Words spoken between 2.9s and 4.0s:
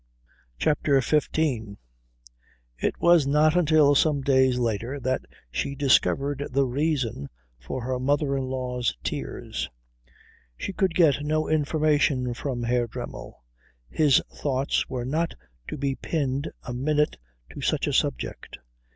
was not until